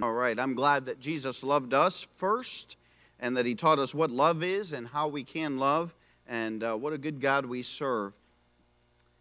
[0.00, 0.08] Amen.
[0.08, 2.78] All right, I'm glad that Jesus loved us first
[3.18, 5.94] and that he taught us what love is and how we can love
[6.26, 8.14] and uh, what a good God we serve.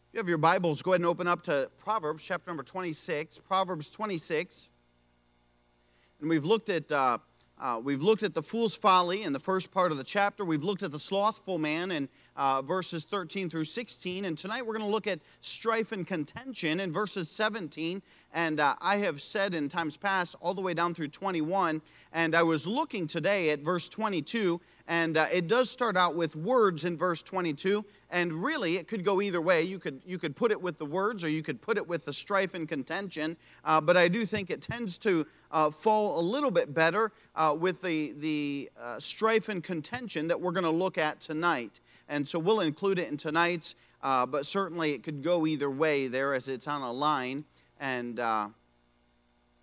[0.08, 3.40] If you have your Bibles, go ahead and open up to Proverbs chapter number 26.
[3.40, 4.72] Proverbs 26.
[6.22, 6.92] And we've looked at.
[6.92, 7.18] Uh,
[7.62, 10.46] uh, we've looked at the fool's folly in the first part of the chapter.
[10.46, 12.08] We've looked at the slothful man in
[12.40, 14.26] uh, verses 13 through 16.
[14.26, 18.02] And tonight we're going to look at strife and contention in verses 17
[18.34, 21.82] and uh, I have said in times past, all the way down through 21.
[22.14, 26.36] And I was looking today at verse 22, and uh, it does start out with
[26.36, 27.86] words in verse 22.
[28.12, 29.62] And really, it could go either way.
[29.62, 32.06] You could, you could put it with the words, or you could put it with
[32.06, 33.38] the strife and contention.
[33.64, 37.56] Uh, but I do think it tends to uh, fall a little bit better uh,
[37.60, 41.80] with the, the strife and contention that we're going to look at tonight.
[42.10, 46.34] And so we'll include it in tonight's, but certainly it could go either way there
[46.34, 47.46] as it's on a line.
[47.80, 48.50] And uh,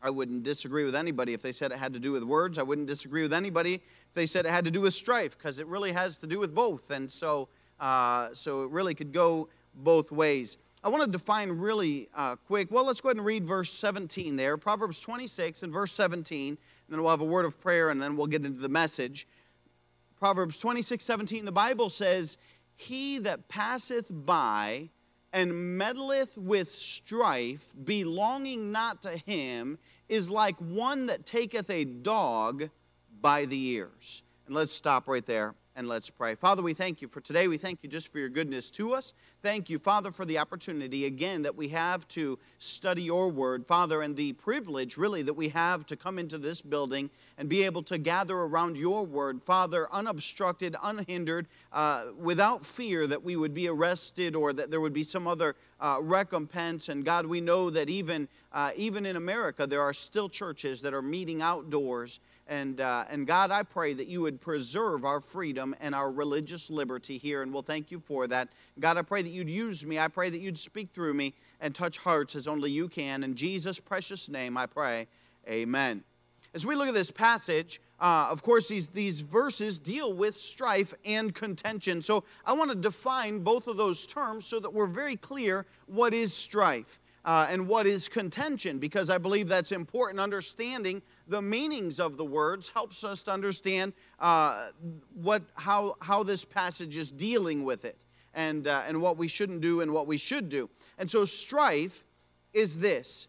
[0.02, 2.58] I wouldn't disagree with anybody if they said it had to do with words.
[2.58, 5.58] I wouldn't disagree with anybody if they said it had to do with strife, because
[5.58, 6.90] it really has to do with both.
[6.90, 7.48] And so,
[7.80, 10.58] uh, so it really could go both ways.
[10.84, 12.70] I want to define really uh, quick.
[12.70, 14.56] Well, let's go ahead and read verse 17 there.
[14.56, 16.48] Proverbs 26 and verse 17.
[16.50, 16.58] And
[16.88, 19.26] then we'll have a word of prayer and then we'll get into the message.
[20.18, 22.38] Proverbs 26, 17, the Bible says,
[22.74, 24.90] He that passeth by
[25.32, 32.70] and meddleth with strife, belonging not to him, is like one that taketh a dog
[33.20, 34.22] by the ears.
[34.46, 36.34] And let's stop right there and let's pray.
[36.34, 37.48] Father, we thank you for today.
[37.48, 39.12] We thank you just for your goodness to us.
[39.42, 44.00] Thank you, Father, for the opportunity again that we have to study your word, Father,
[44.00, 47.82] and the privilege really that we have to come into this building and be able
[47.82, 53.68] to gather around your word, Father, unobstructed, unhindered, uh, without fear that we would be
[53.68, 56.88] arrested or that there would be some other uh, recompense.
[56.88, 60.94] And God, we know that even, uh, even in America, there are still churches that
[60.94, 62.20] are meeting outdoors.
[62.48, 66.70] And, uh, and God, I pray that you would preserve our freedom and our religious
[66.70, 68.48] liberty here, and we'll thank you for that.
[68.78, 69.98] God, I pray that you'd use me.
[69.98, 73.24] I pray that you'd speak through me and touch hearts as only you can.
[73.24, 75.08] In Jesus' precious name, I pray.
[75.48, 76.04] Amen.
[76.54, 80.94] As we look at this passage, uh, of course, these, these verses deal with strife
[81.04, 82.00] and contention.
[82.00, 86.14] So I want to define both of those terms so that we're very clear what
[86.14, 90.20] is strife uh, and what is contention, because I believe that's important.
[90.20, 94.68] Understanding the meanings of the words helps us to understand uh,
[95.14, 98.04] what, how, how this passage is dealing with it
[98.34, 100.70] and, uh, and what we shouldn't do and what we should do.
[100.98, 102.04] And so, strife
[102.52, 103.28] is this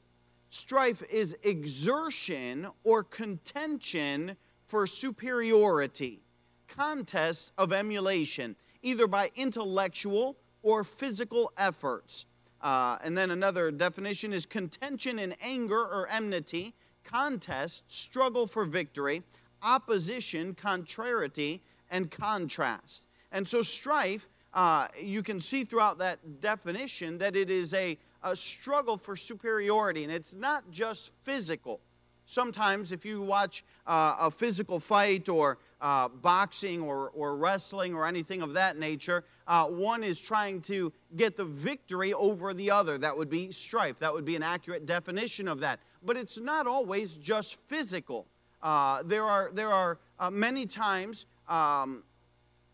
[0.50, 6.22] strife is exertion or contention for superiority,
[6.68, 12.26] contest of emulation, either by intellectual or physical efforts.
[12.62, 16.74] Uh, and then another definition is contention in anger or enmity,
[17.08, 19.24] contest, struggle for victory,
[19.64, 23.08] opposition, contrariety, and contrast.
[23.32, 28.36] And so, strife, uh, you can see throughout that definition that it is a, a
[28.36, 31.80] struggle for superiority, and it's not just physical.
[32.26, 38.06] Sometimes, if you watch uh, a physical fight or uh, boxing or, or wrestling or
[38.06, 42.98] anything of that nature, uh, one is trying to get the victory over the other.
[42.98, 44.00] That would be strife.
[44.00, 45.80] That would be an accurate definition of that.
[46.08, 48.26] But it's not always just physical.
[48.64, 52.02] Uh, there are, there are uh, many times um,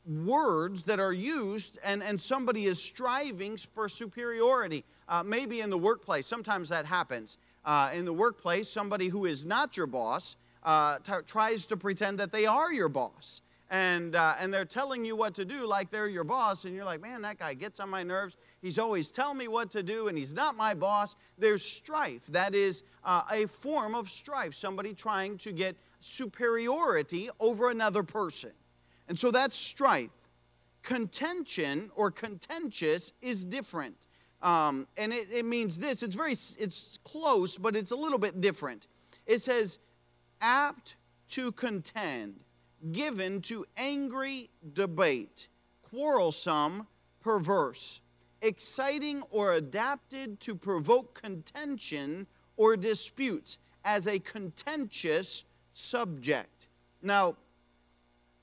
[0.06, 4.84] words that are used, and, and somebody is striving for superiority.
[5.10, 9.46] Uh, maybe in the workplace, sometimes that happens uh, in the workplace, somebody who is
[9.46, 13.42] not your boss uh, tries to pretend that they are your boss.
[13.72, 16.86] And, uh, and they're telling you what to do like they're your boss, and you're
[16.86, 18.38] like, man, that guy gets on my nerves.
[18.64, 21.18] He's always telling me what to do, and he's not my boss.
[21.38, 22.28] There's strife.
[22.28, 28.52] That is uh, a form of strife, somebody trying to get superiority over another person.
[29.10, 30.30] And so that's strife.
[30.82, 33.98] Contention or contentious is different.
[34.42, 38.42] Um, and it, it means this it's very it's close but it's a little bit
[38.42, 38.90] different
[39.26, 39.80] it says
[40.42, 40.98] apt
[41.30, 42.42] to contend
[42.92, 45.48] given to angry debate
[45.82, 46.88] quarrelsome
[47.22, 48.02] perverse
[48.44, 56.68] exciting or adapted to provoke contention or disputes as a contentious subject
[57.02, 57.36] now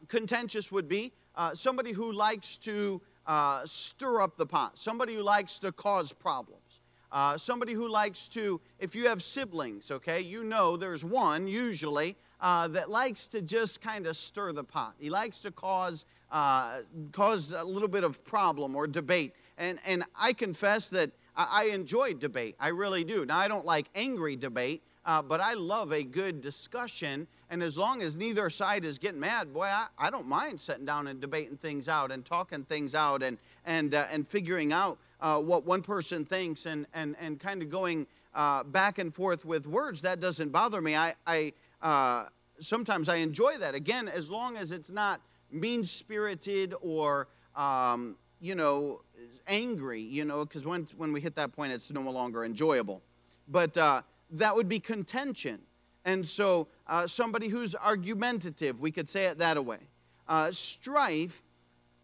[0.09, 5.23] contentious would be uh, somebody who likes to uh, stir up the pot, somebody who
[5.23, 6.81] likes to cause problems,
[7.13, 12.17] uh, somebody who likes to, if you have siblings, okay, you know there's one usually
[12.41, 14.95] uh, that likes to just kind of stir the pot.
[14.99, 16.81] He likes to cause, uh,
[17.13, 19.35] cause a little bit of problem or debate.
[19.61, 22.57] And, and I confess that I enjoy debate.
[22.59, 23.25] I really do.
[23.25, 24.83] Now, I don't like angry debate.
[25.05, 27.27] uh, but I love a good discussion.
[27.49, 30.85] And as long as neither side is getting mad, boy, I, I don't mind sitting
[30.85, 34.99] down and debating things out and talking things out and, and, uh, and figuring out
[35.21, 39.45] uh, what one person thinks and, and, and kind of going uh, back and forth
[39.45, 40.03] with words.
[40.03, 40.95] That doesn't bother me.
[40.95, 41.53] I, I
[41.83, 42.27] uh,
[42.61, 43.75] sometimes I enjoy that.
[43.75, 45.21] Again, as long as it's not
[45.51, 47.27] mean spirited or,
[47.57, 49.03] um, you know,
[49.47, 53.03] angry, you know, because when, when we hit that point, it's no longer enjoyable.
[53.49, 54.03] But uh,
[54.33, 55.61] that would be contention.
[56.05, 59.79] And so, uh, somebody who's argumentative, we could say it that way.
[60.27, 61.43] Uh, strife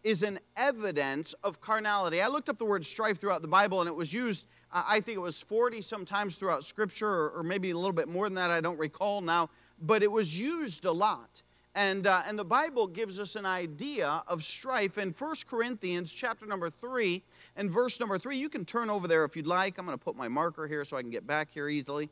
[0.03, 2.21] is an evidence of carnality.
[2.21, 5.17] I looked up the word strife throughout the Bible, and it was used, I think
[5.17, 8.51] it was 40 sometimes throughout Scripture, or, or, maybe a little bit more than that,
[8.51, 9.49] I don't recall now,
[9.81, 11.41] but it was used a lot.
[11.77, 16.47] And, uh, and the Bible gives us an idea of strife in 1 Corinthians chapter
[16.47, 17.21] number 3
[17.55, 18.35] and verse number 3.
[18.35, 19.77] You can turn over there if you'd like.
[19.77, 22.09] I'm going to put my marker here so I can get back here easily.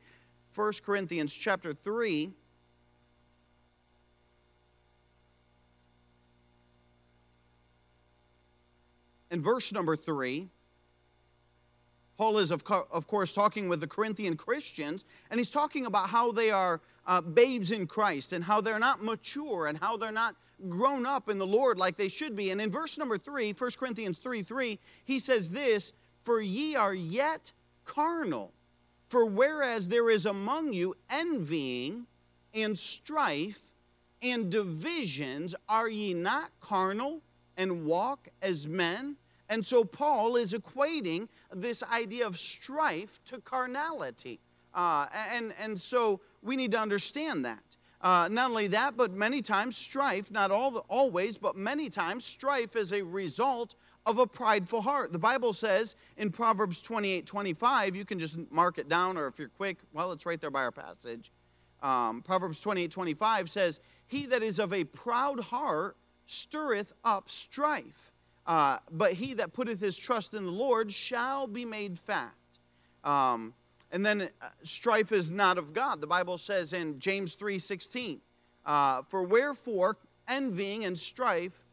[0.54, 2.30] 1 Corinthians chapter 3
[9.32, 10.48] in verse number three,
[12.18, 16.10] Paul is, of, co- of course, talking with the Corinthian Christians, and he's talking about
[16.10, 20.12] how they are uh, babes in Christ and how they're not mature and how they're
[20.12, 20.36] not
[20.70, 22.52] grown up in the Lord like they should be.
[22.52, 25.94] And in verse number three, 1 Corinthians 3 3, he says this
[26.24, 27.52] For ye are yet
[27.84, 28.54] carnal.
[29.10, 32.08] For whereas there is among you envying
[32.54, 33.74] and strife
[34.22, 37.22] and divisions, are ye not carnal
[37.58, 39.18] and walk as men?
[39.48, 44.40] And so Paul is equating this idea of strife to carnality.
[44.74, 47.60] Uh, and, and so we need to understand that.
[48.02, 52.24] Uh, not only that, but many times strife, not all the, always, but many times
[52.24, 53.76] strife is a result
[54.06, 55.12] of a prideful heart.
[55.12, 59.40] The Bible says in Proverbs 28 25, you can just mark it down, or if
[59.40, 61.32] you're quick, well, it's right there by our passage.
[61.82, 65.98] Um, Proverbs 28 25 says, He that is of a proud heart
[66.28, 68.12] stirreth up strife
[68.48, 72.34] uh, but he that putteth his trust in the Lord shall be made fat.
[73.04, 73.54] Um,
[73.96, 76.02] and then uh, strife is not of God.
[76.02, 78.20] The Bible says in James 3 16,
[78.66, 79.98] uh, For wherefore
[80.28, 81.64] envying and strife,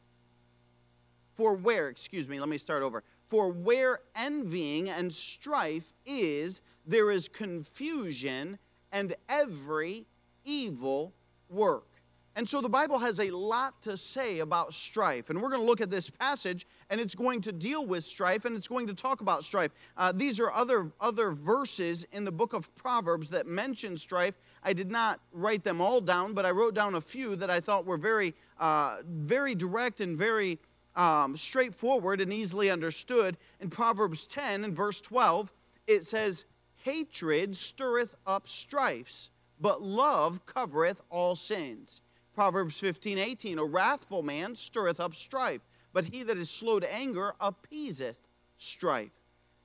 [1.35, 3.03] for where, excuse me, let me start over.
[3.27, 8.57] For where envying and strife is, there is confusion
[8.93, 10.07] and every
[10.45, 11.15] evil
[11.51, 11.89] work.
[12.37, 15.29] And so the Bible has a lot to say about strife.
[15.29, 18.45] And we're going to look at this passage, and it's going to deal with strife,
[18.45, 19.71] and it's going to talk about strife.
[19.97, 24.35] Uh, these are other, other verses in the book of Proverbs that mention strife.
[24.63, 27.61] I did not write them all down, but I wrote down a few that I
[27.61, 30.59] thought were very, uh, very direct and very
[30.95, 33.39] um, straightforward and easily understood.
[33.59, 35.51] In Proverbs 10 and verse 12,
[35.87, 36.45] it says,
[36.85, 42.03] Hatred stirreth up strifes, but love covereth all sins.
[42.35, 43.59] Proverbs 15, 18.
[43.59, 45.63] A wrathful man stirreth up strife,
[45.93, 49.13] but he that is slow to anger appeaseth strife.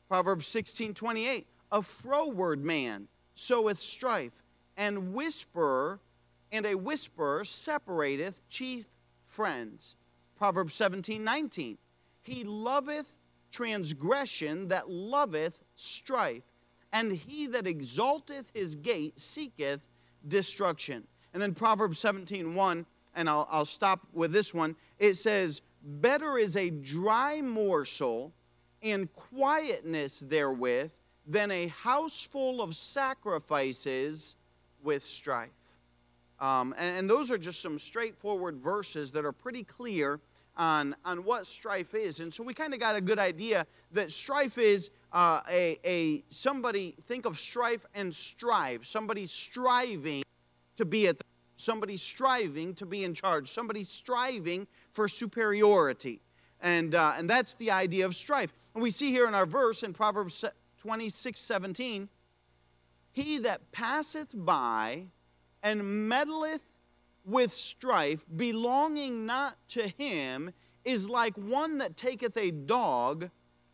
[0.08, 1.48] Proverbs 16, 28.
[1.72, 4.42] A froward man soweth strife,
[4.78, 6.00] and whisperer
[6.52, 8.88] and a whisperer separateth chief
[9.26, 9.98] friends.
[10.36, 11.78] Proverbs 17, 19.
[12.22, 13.18] He loveth
[13.52, 16.44] transgression that loveth strife,
[16.94, 19.88] and he that exalteth his gate seeketh
[20.28, 21.06] destruction.
[21.34, 22.86] And then Proverbs 17 1,
[23.16, 24.76] and I'll, I'll stop with this one.
[25.00, 28.34] It says, Better is a dry morsel
[28.84, 30.92] and quietness therewith
[31.26, 34.36] than a house full of sacrifices
[34.84, 35.50] with strife.
[36.42, 40.20] Um, and, and, those are just some straightforward verses that are pretty clear
[40.58, 42.20] on, on what strife is.
[42.20, 46.24] And so we kind of got a good idea that strife is uh, a, a
[46.30, 50.24] somebody, think of strife and strive, somebody striving
[50.76, 51.24] to be at the,
[51.56, 54.68] somebody striving to be in charge, somebody striving
[54.98, 56.20] for superiority.
[56.60, 58.52] And, uh, and that's the idea of strife.
[58.74, 60.44] And we see here in our verse in Proverbs
[60.80, 62.10] 26 17,
[63.12, 65.04] he that passeth by
[65.62, 66.64] and meddleth
[67.24, 70.52] with strife, belonging not to him,
[70.84, 73.30] is like one that taketh a dog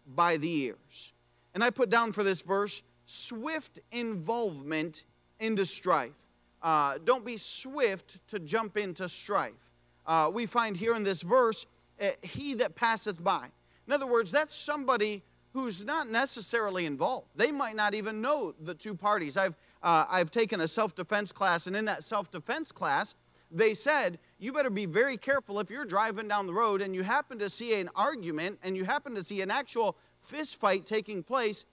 [0.05, 1.13] by the ears.
[1.53, 5.05] And I put down for this verse swift involvement
[5.39, 6.27] into strife.
[6.61, 9.62] Uh, don't be swift to jump into strife.
[10.05, 11.65] Uh, we find here in this verse,
[12.01, 13.47] uh, he that passeth by.
[13.87, 17.27] In other words, that's somebody who's not necessarily involved.
[17.35, 19.37] They might not even know the two parties.
[19.37, 23.15] I've, uh, I've taken a self defense class, and in that self defense class,
[23.51, 27.03] they said, you better be very careful if you're driving down the road and you
[27.03, 31.21] happen to see an argument and you happen to see an actual fist fight taking
[31.21, 31.65] place.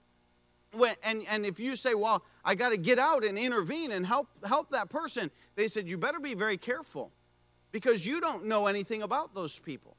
[0.73, 4.05] When, and, and if you say, well, I got to get out and intervene and
[4.05, 5.31] help, help that person.
[5.55, 7.11] They said, You better be very careful
[7.71, 9.95] because you don't know anything about those people.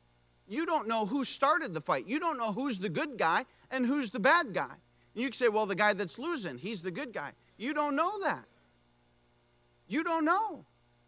[0.48, 2.06] You don't know who started the fight.
[2.06, 4.74] You don't know who's the good guy and who's the bad guy.
[5.14, 7.32] And you can say, Well, the guy that's losing, he's the good guy.
[7.56, 8.44] You don't know that.
[9.88, 10.64] You don't know.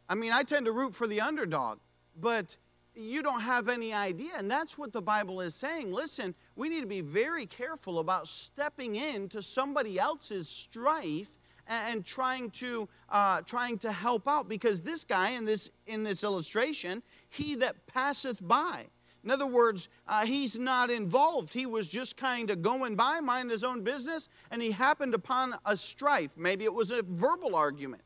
[0.08, 1.78] I mean, I tend to root for the underdog,
[2.20, 2.56] but
[2.94, 4.32] you don't have any idea.
[4.36, 5.92] And that's what the Bible is saying.
[5.92, 12.50] Listen, we need to be very careful about stepping into somebody else's strife and, trying
[12.50, 17.54] to uh, trying to help out because this guy in this in this illustration he
[17.54, 18.84] that passeth by
[19.22, 23.50] in other words uh, he's not involved he was just kind of going by minding
[23.50, 28.02] his own business and he happened upon a strife maybe it was a verbal argument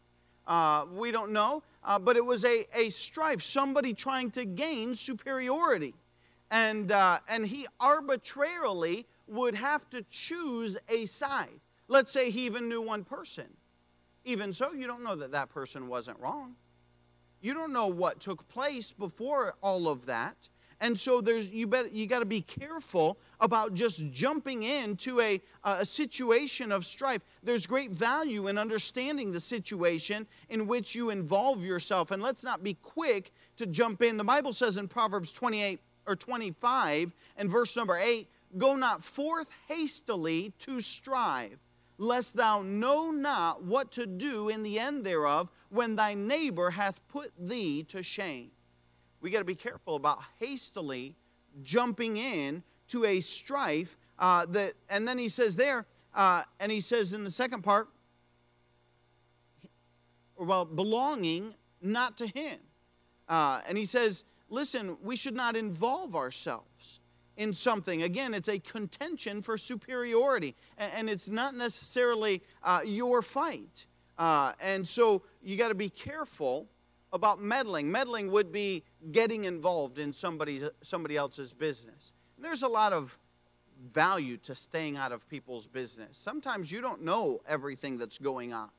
[0.46, 4.94] uh, we don't know uh, but it was a, a strife, somebody trying to gain
[4.94, 5.94] superiority.
[6.50, 11.60] And, uh, and he arbitrarily would have to choose a side.
[11.88, 13.46] Let's say he even knew one person.
[14.24, 16.54] Even so, you don't know that that person wasn't wrong.
[17.40, 20.48] You don't know what took place before all of that.
[20.80, 25.40] And so there's you bet you got to be careful about just jumping into a,
[25.64, 27.22] a situation of strife.
[27.42, 32.12] There's great value in understanding the situation in which you involve yourself.
[32.12, 34.16] And let's not be quick to jump in.
[34.16, 39.50] The Bible says in Proverbs 28 or 25 and verse number 8, go not forth
[39.68, 41.58] hastily to strive,
[41.98, 47.06] lest thou know not what to do in the end thereof when thy neighbor hath
[47.08, 48.50] put thee to shame.
[49.20, 51.16] We got to be careful about hastily
[51.62, 56.80] jumping in to a strife uh, that and then he says there uh, and he
[56.80, 57.88] says in the second part
[60.36, 62.58] well belonging not to him.
[63.28, 67.00] Uh, and he says listen we should not involve ourselves
[67.38, 73.86] in something again it's a contention for superiority and, it's not necessarily uh, your fight
[74.18, 76.68] uh, and so you got to be careful
[77.12, 77.90] about meddling.
[77.90, 82.12] Meddling would be getting involved in somebody's, somebody else's business.
[82.36, 83.18] And there's a lot of
[83.92, 86.18] value to staying out of people's business.
[86.18, 88.70] Sometimes you don't know everything that's going on.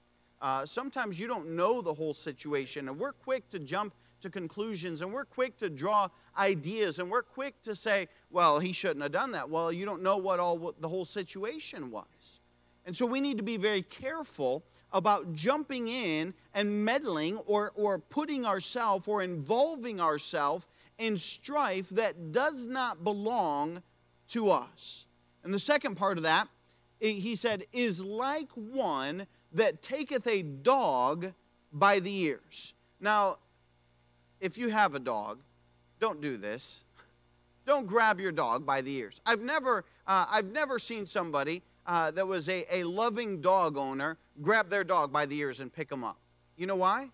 [0.41, 5.01] Uh, sometimes you don't know the whole situation, and we're quick to jump to conclusions,
[5.01, 9.11] and we're quick to draw ideas, and we're quick to say, "Well, he shouldn't have
[9.11, 12.41] done that." Well, you don't know what all what the whole situation was,
[12.85, 17.99] and so we need to be very careful about jumping in and meddling or, or
[17.99, 23.81] putting ourselves or involving ourselves in strife that does not belong
[24.27, 25.05] to us.
[25.43, 26.47] And the second part of that,
[26.99, 31.33] he said, is like one that taketh a dog
[31.71, 32.73] by the ears.
[32.99, 33.37] Now,
[34.39, 35.39] if you have a dog,
[35.99, 36.83] don't do this.
[37.65, 39.21] Don't grab your dog by the ears.
[39.25, 44.17] I've never, uh, I've never seen somebody uh, that was a, a loving dog owner
[44.41, 46.17] grab their dog by the ears and pick them up.
[46.55, 47.09] You know why?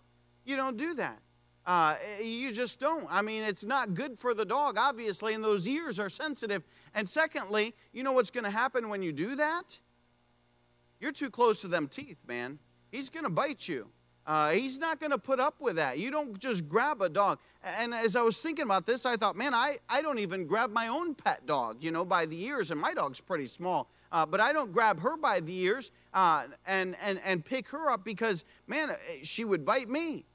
[0.46, 1.20] You don't do that.
[1.66, 3.08] Uh, you just don't.
[3.10, 6.64] I mean, it's not good for the dog, obviously, and those ears are sensitive.
[6.94, 9.80] And secondly, you know what's going to happen when you do that?
[11.00, 12.60] You're too close to them teeth, man.
[12.92, 13.90] He's going to bite you.
[14.28, 16.00] Uh, he's not going to put up with that.
[16.00, 17.40] You don't just grab a dog.
[17.64, 20.72] And as I was thinking about this, I thought, man, I, I don't even grab
[20.72, 23.88] my own pet dog, you know, by the ears, and my dog's pretty small.
[24.12, 27.90] Uh, but I don't grab her by the ears uh, and, and, and pick her
[27.90, 30.26] up because, man, uh, she would bite me.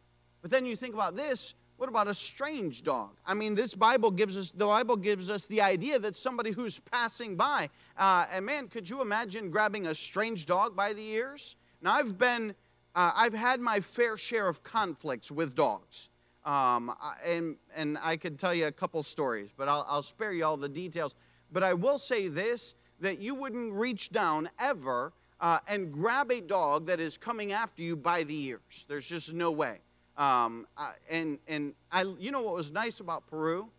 [0.43, 3.17] But then you think about this what about a strange dog?
[3.25, 6.79] I mean, this Bible gives us, the Bible gives us the idea that somebody who's
[6.79, 11.57] passing by, uh, and man, could you imagine grabbing a strange dog by the ears?
[11.81, 12.55] Now, I've been,
[13.01, 16.11] uh, I've had my fair share of conflicts with dogs.
[16.45, 16.95] Um,
[17.27, 20.59] and, and I could tell you a couple stories, but I'll, I'll spare you all
[20.59, 21.15] the details.
[21.51, 26.43] But I will say this that you wouldn't reach down ever uh, and grab a
[26.43, 28.85] dog that is coming after you by the ears.
[28.87, 29.79] There's just no way.
[30.19, 33.71] Um, uh, and and I, you know what was nice about Peru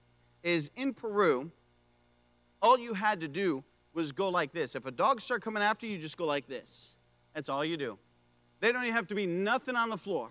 [0.42, 1.52] is in Peru,
[2.64, 3.64] all you had to do
[3.94, 4.74] was go like this.
[4.76, 6.98] If a dog start coming after you just go like this.
[7.36, 8.00] That's all you do.
[8.62, 10.30] They don't even have to be nothing on the floor.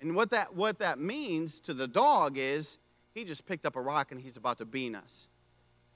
[0.00, 2.78] And what that what that means to the dog is
[3.12, 5.28] he just picked up a rock and he's about to bean us.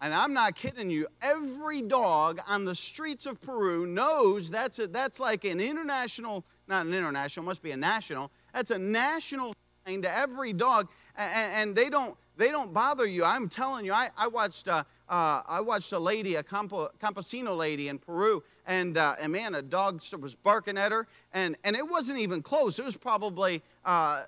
[0.00, 1.06] And I'm not kidding you.
[1.23, 6.84] Every dog on the streets of Peru knows that's a, that's like an international, not
[6.84, 8.30] an international, must be a national.
[8.52, 9.54] That's a national
[9.87, 13.25] sign to every dog, and, and they don't they don't bother you.
[13.25, 13.92] I'm telling you.
[13.92, 18.42] I, I watched uh, uh, I watched a lady, a campo, campesino lady in Peru,
[18.66, 22.42] and uh, and man, a dog was barking at her, and and it wasn't even
[22.42, 22.78] close.
[22.78, 24.23] It was probably uh,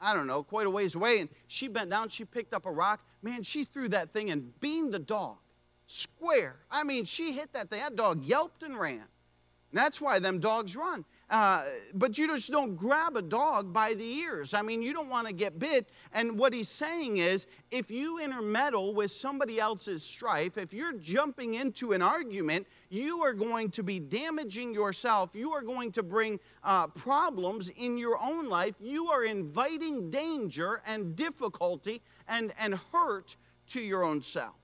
[0.00, 1.18] I don't know, quite a ways away.
[1.18, 3.04] And she bent down, she picked up a rock.
[3.22, 5.36] Man, she threw that thing and beamed the dog
[5.86, 6.56] square.
[6.70, 7.80] I mean, she hit that thing.
[7.80, 8.94] That dog yelped and ran.
[9.70, 11.04] And that's why them dogs run.
[11.30, 11.62] Uh,
[11.94, 14.52] but you just don't grab a dog by the ears.
[14.52, 15.90] I mean, you don't want to get bit.
[16.12, 21.54] And what he's saying is if you intermeddle with somebody else's strife, if you're jumping
[21.54, 25.36] into an argument, you are going to be damaging yourself.
[25.36, 28.74] You are going to bring uh, problems in your own life.
[28.80, 33.36] You are inviting danger and difficulty and, and hurt
[33.68, 34.56] to your own self.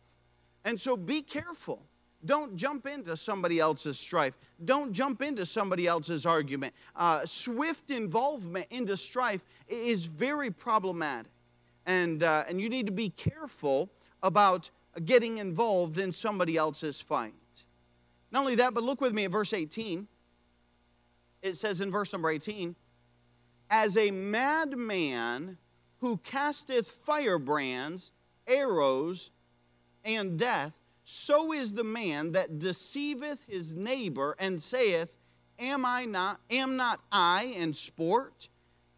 [0.64, 1.87] And so be careful.
[2.26, 4.37] Don't jump into somebody else's strife.
[4.64, 6.75] Don't jump into somebody else's argument.
[6.95, 11.30] Uh, swift involvement into strife is very problematic.
[11.87, 13.90] And, uh, and you need to be careful
[14.23, 14.71] about
[15.04, 17.33] getting involved in somebody else's fight.
[18.33, 20.09] Not only that, but look with me at verse 18.
[21.42, 22.75] It says in verse number 18,
[23.71, 25.59] As a madman
[25.99, 28.11] who casteth firebrands,
[28.47, 29.30] arrows,
[30.04, 35.15] and death, so is the man that deceiveth his neighbor and saith,
[35.61, 38.49] Am I not, am not I in sport?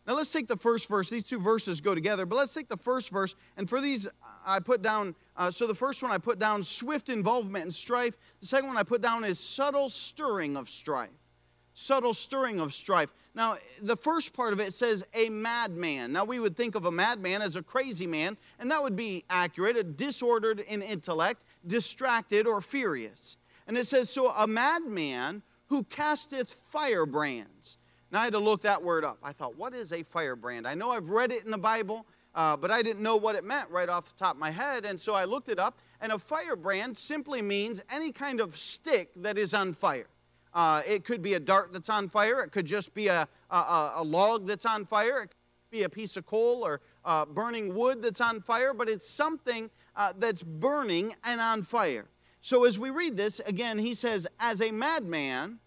[0.07, 1.11] Now let's take the first verse.
[1.11, 3.35] These two verses go together, but let's take the first verse.
[3.59, 4.09] And for these,
[4.47, 8.17] I put down, uh, so the first one I put down swift involvement in strife.
[8.41, 11.11] The second one I put down is subtle stirring of strife.
[11.75, 13.13] Subtle stirring of strife.
[13.35, 16.13] Now, the first part of it says a madman.
[16.13, 19.27] Now, we would think of a madman as a crazy man, and that would be
[19.29, 23.37] accurate, a disordered in intellect, distracted, or furious.
[23.67, 27.77] And it says, so a madman who casteth firebrands.
[28.11, 29.19] Now I had to look that word up.
[29.23, 30.67] I thought, what is a firebrand?
[30.67, 33.45] I know I've read it in the Bible, uh, but I didn't know what it
[33.45, 34.87] meant right off the top of my head.
[34.87, 35.79] And so I looked it up.
[36.01, 40.07] And a firebrand simply means any kind of stick that is on fire.
[40.55, 42.41] Uh, it could be a dart that's on fire.
[42.41, 45.23] It could just be a, a, a log that's on fire.
[45.23, 48.89] It could be a piece of coal or uh, burning wood that's on fire, but
[48.89, 52.07] it's something uh, that's burning and on fire.
[52.41, 55.59] So as we read this, again, he says, As a madman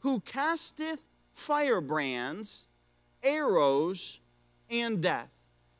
[0.00, 2.66] who casteth firebrands,
[3.22, 4.20] arrows,
[4.68, 5.32] and death.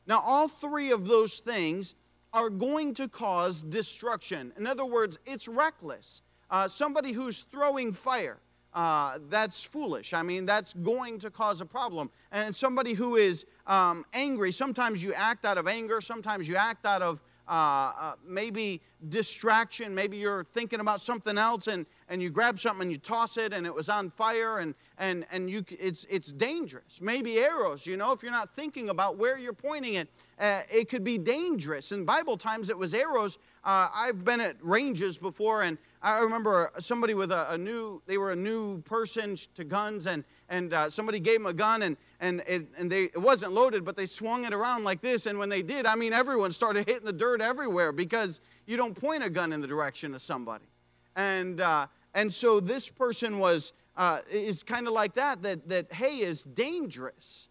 [0.07, 1.93] Now, all three of those things
[2.33, 4.53] are going to cause destruction.
[4.57, 6.21] In other words, it's reckless.
[6.49, 8.39] Uh, somebody who's throwing fire,
[8.73, 10.13] uh, that's foolish.
[10.13, 12.09] I mean, that's going to cause a problem.
[12.31, 16.85] And somebody who is um, angry, sometimes you act out of anger, sometimes you act
[16.85, 19.95] out of uh, uh, maybe distraction.
[19.95, 23.53] Maybe you're thinking about something else and, and you grab something and you toss it
[23.53, 27.01] and it was on fire and, and, and you, it's, it's dangerous.
[27.01, 30.09] Maybe arrows, you know, if you're not thinking about where you're pointing it,
[30.39, 31.91] uh, it could be dangerous.
[31.91, 33.39] In Bible times, it was arrows.
[33.63, 38.17] Uh, I've been at ranges before and I remember somebody with a, a new, they
[38.17, 41.95] were a new person to guns and, and uh, somebody gave them a gun and,
[42.19, 45.25] and, it, and they, it wasn't loaded, but they swung it around like this.
[45.25, 48.99] And when they did, I mean, everyone started hitting the dirt everywhere because you don't
[48.99, 50.65] point a gun in the direction of somebody.
[51.15, 55.93] And, uh, and so this person was, uh, is kind of like that, that, that
[55.93, 57.47] hay is dangerous.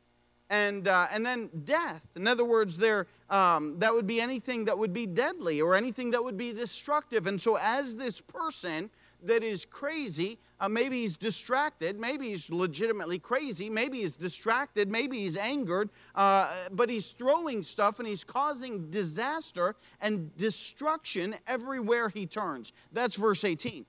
[0.50, 2.12] And, uh, and then death.
[2.16, 6.10] In other words, there, um, that would be anything that would be deadly or anything
[6.12, 7.26] that would be destructive.
[7.26, 8.90] And so, as this person
[9.22, 10.38] that is crazy.
[10.60, 12.00] Uh, maybe he's distracted.
[12.00, 13.70] Maybe he's legitimately crazy.
[13.70, 14.90] Maybe he's distracted.
[14.90, 15.90] Maybe he's angered.
[16.14, 22.72] Uh, but he's throwing stuff and he's causing disaster and destruction everywhere he turns.
[22.92, 23.86] That's verse 18.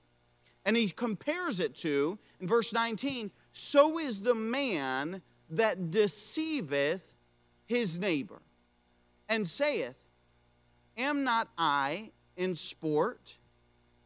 [0.64, 7.16] And he compares it to, in verse 19, so is the man that deceiveth
[7.66, 8.40] his neighbor
[9.28, 9.96] and saith,
[10.96, 13.38] Am not I in sport?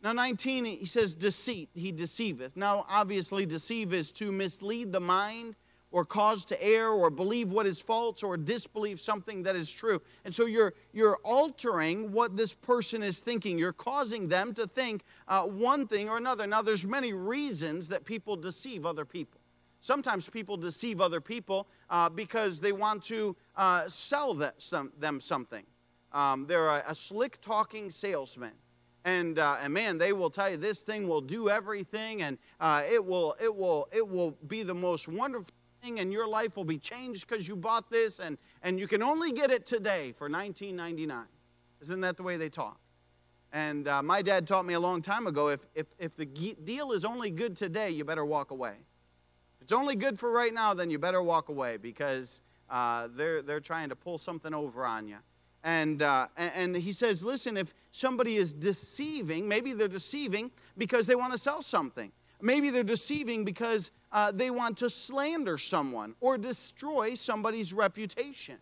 [0.05, 2.59] Now, 19, he says deceit, he deceiveth.
[2.59, 5.57] Now, obviously, deceive is to mislead the mind
[5.91, 10.03] or cause to err or believe what is false or disbelieve something that is true.
[10.27, 13.59] And so you're, you're altering what this person is thinking.
[13.59, 16.47] You're causing them to think uh, one thing or another.
[16.47, 19.41] Now, there's many reasons that people deceive other people.
[19.81, 25.19] Sometimes people deceive other people uh, because they want to uh, sell that, some, them
[25.19, 25.65] something.
[26.13, 28.53] Um, they're a, a slick talking salesman
[29.05, 32.83] and uh, and man, they will tell you this thing will do everything, and uh,
[32.91, 36.65] it will it will it will be the most wonderful thing, and your life will
[36.65, 40.31] be changed because you bought this, and and you can only get it today for
[40.31, 41.27] 19.99.
[41.83, 42.81] Isn't that the way they talk?
[43.53, 46.93] And uh, my dad taught me a long time ago: if if if the deal
[46.93, 48.77] is only good today, you better walk away.
[49.57, 52.41] If it's only good for right now, then you better walk away because
[52.71, 55.19] uh, they're they're trying to pull something over on you.
[55.65, 61.15] And, uh, and he says, listen, if somebody is deceiving, maybe they're deceiving because they
[61.15, 62.13] want to sell something.
[62.43, 68.59] Maybe they're deceiving because uh, they want to slander someone or destroy somebody's reputation.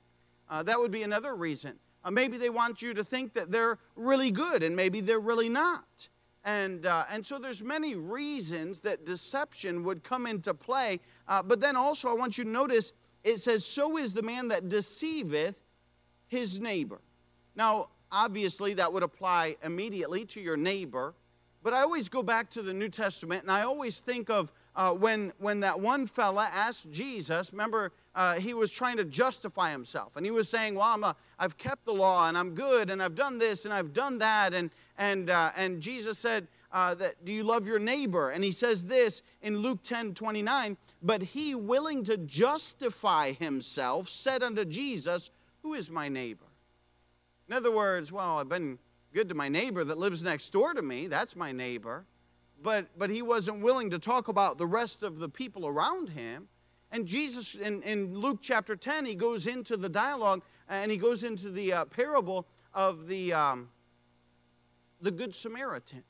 [0.48, 1.72] Uh, that would be another reason.
[2.04, 5.48] Uh, maybe they want you to think that they're really good and maybe they're really
[5.48, 6.08] not.
[6.44, 11.60] And, uh, and so there's many reasons that deception would come into play Uh, but
[11.60, 12.92] then also, I want you to notice
[13.24, 15.62] it says, So is the man that deceiveth
[16.32, 16.98] his neighbor.
[17.54, 21.14] Now, obviously, that would apply immediately to your neighbor.
[21.62, 24.94] But I always go back to the New Testament and I always think of uh,
[24.94, 30.16] when, when that one fella asked Jesus, remember, uh, he was trying to justify himself.
[30.16, 33.02] And he was saying, Well, I'm a, I've kept the law and I'm good and
[33.02, 34.54] I've done this and I've done that.
[34.54, 38.30] And, and, uh, and Jesus said, uh, that, Do you love your neighbor?
[38.30, 44.42] And he says this in Luke 10 29, but he, willing to justify himself, said
[44.42, 45.30] unto Jesus,
[45.62, 46.46] Who is my neighbor?
[47.48, 48.78] In other words, well, I've been
[49.12, 51.06] good to my neighbor that lives next door to me.
[51.06, 52.06] That's my neighbor
[52.62, 56.48] but, but he wasn't willing to talk about the rest of the people around him.
[56.90, 61.24] And Jesus, in, in Luke chapter 10, he goes into the dialogue and he goes
[61.24, 63.70] into the uh, parable of the, um,
[65.00, 66.04] the Good Samaritan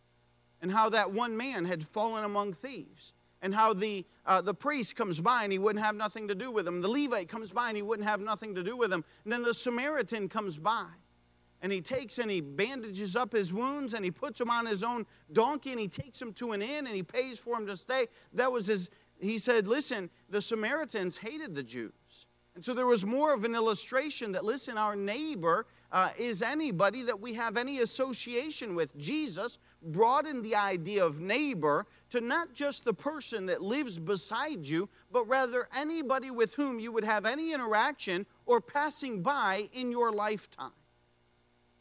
[0.60, 3.12] and how that one man had fallen among thieves
[3.42, 6.50] and how the, uh, the priest comes by and he wouldn't have nothing to do
[6.50, 6.80] with him.
[6.80, 9.04] The Levite comes by and he wouldn't have nothing to do with him.
[9.24, 10.86] And then the Samaritan comes by
[11.60, 14.82] and he takes and he bandages up his wounds and he puts him on his
[14.82, 17.76] own donkey and he takes him to an inn and he pays for him to
[17.76, 18.06] stay.
[18.32, 22.26] That was his, he said, listen, the Samaritans hated the Jews.
[22.54, 27.02] And so there was more of an illustration that, listen, our neighbor uh, is anybody
[27.02, 28.96] that we have any association with.
[28.98, 34.66] Jesus brought in the idea of neighbor to not just the person that lives beside
[34.66, 39.90] you, but rather anybody with whom you would have any interaction or passing by in
[39.90, 40.72] your lifetime.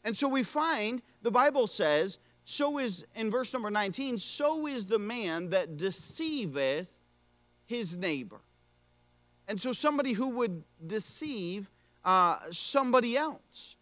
[0.04, 4.86] And so we find the Bible says, so is, in verse number 19, so is
[4.86, 6.90] the man that deceiveth
[7.66, 8.40] his neighbor.
[9.48, 11.70] And so somebody who would deceive
[12.06, 13.76] uh, somebody else.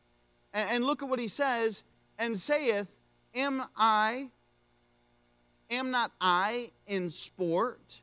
[0.52, 1.84] And, and look at what he says,
[2.18, 2.92] and saith,
[3.36, 4.30] Am I,
[5.70, 8.00] am not I in sport?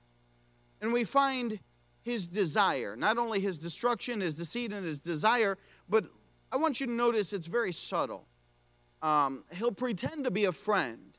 [0.82, 1.60] And we find
[2.02, 5.58] his desire, not only his destruction, his deceit, and his desire,
[5.90, 6.06] but
[6.52, 8.26] I want you to notice it's very subtle.
[9.02, 11.18] Um, he'll pretend to be a friend.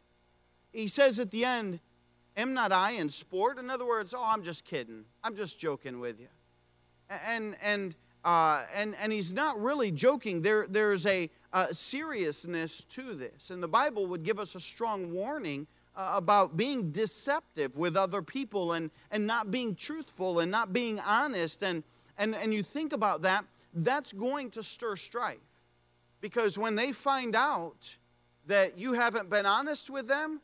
[0.72, 1.80] He says at the end,
[2.38, 3.58] Am not I in sport?
[3.58, 5.04] In other words, oh, I'm just kidding.
[5.24, 6.28] I'm just joking with you.
[7.26, 10.40] And, and, uh, and, and he's not really joking.
[10.40, 13.50] There, there's a, a seriousness to this.
[13.50, 15.66] And the Bible would give us a strong warning
[15.98, 21.00] uh, about being deceptive with other people and, and not being truthful and not being
[21.00, 21.62] honest.
[21.62, 21.82] And,
[22.16, 25.38] and, and you think about that that's going to stir strife.
[26.20, 27.96] Because when they find out
[28.46, 30.40] that you haven't been honest with them,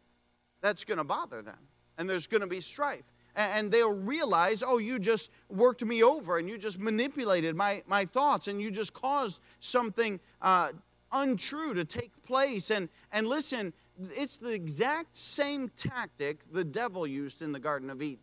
[0.60, 1.58] that's going to bother them.
[1.98, 3.04] And there's going to be strife.
[3.36, 8.04] And they'll realize, oh, you just worked me over and you just manipulated my, my
[8.04, 10.70] thoughts and you just caused something uh,
[11.10, 12.70] untrue to take place.
[12.70, 18.02] And, and listen, it's the exact same tactic the devil used in the Garden of
[18.02, 18.18] Eden.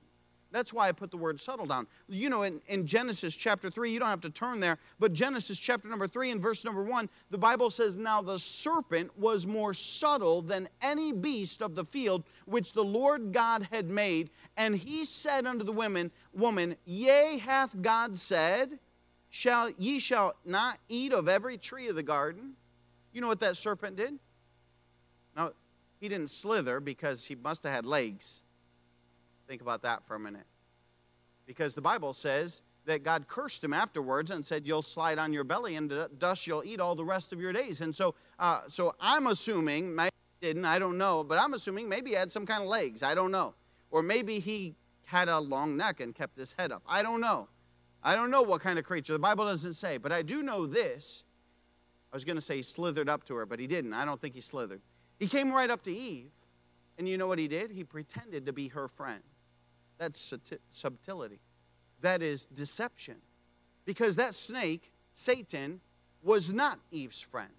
[0.51, 1.87] That's why I put the word subtle down.
[2.09, 5.57] You know, in, in Genesis chapter 3, you don't have to turn there, but Genesis
[5.57, 9.73] chapter number 3 and verse number 1, the Bible says, Now the serpent was more
[9.73, 14.29] subtle than any beast of the field which the Lord God had made.
[14.57, 18.77] And he said unto the women, Woman, yea, hath God said,
[19.31, 22.53] shall ye shall not eat of every tree of the garden?
[23.13, 24.19] You know what that serpent did?
[25.35, 25.51] Now,
[26.01, 28.41] he didn't slither because he must have had legs.
[29.47, 30.47] Think about that for a minute.
[31.45, 35.43] Because the Bible says that God cursed him afterwards and said, You'll slide on your
[35.43, 37.81] belly and dust you'll eat all the rest of your days.
[37.81, 40.11] And so, uh, so I'm assuming, maybe
[40.41, 43.03] didn't, I don't know, but I'm assuming maybe he had some kind of legs.
[43.03, 43.53] I don't know.
[43.91, 44.73] Or maybe he
[45.05, 46.81] had a long neck and kept his head up.
[46.87, 47.47] I don't know.
[48.03, 49.13] I don't know what kind of creature.
[49.13, 49.99] The Bible doesn't say.
[49.99, 51.25] But I do know this.
[52.11, 53.93] I was going to say he slithered up to her, but he didn't.
[53.93, 54.81] I don't think he slithered.
[55.21, 56.31] He came right up to Eve,
[56.97, 57.69] and you know what he did?
[57.69, 59.21] He pretended to be her friend.
[59.99, 60.33] That's
[60.71, 61.39] subtlety.
[62.01, 63.17] That is deception.
[63.85, 65.79] Because that snake, Satan,
[66.23, 67.51] was not Eve's friend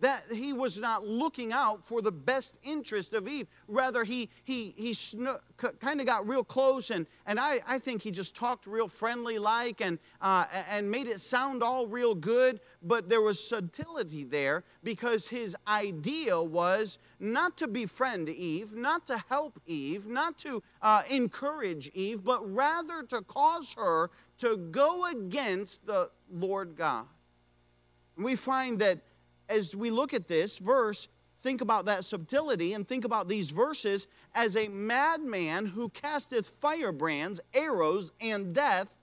[0.00, 3.46] that he was not looking out for the best interest of Eve.
[3.68, 4.94] Rather, he, he, he
[5.80, 9.38] kind of got real close, and, and I, I think he just talked real friendly
[9.38, 12.60] like and, uh, and made it sound all real good.
[12.82, 19.22] But there was subtlety there because his idea was not to befriend Eve, not to
[19.28, 25.86] help Eve, not to uh, encourage Eve, but rather to cause her to go against
[25.86, 27.06] the Lord God.
[28.16, 29.00] We find that
[29.48, 31.08] as we look at this verse,
[31.42, 37.40] think about that subtlety and think about these verses as a madman who casteth firebrands,
[37.54, 38.96] arrows, and death,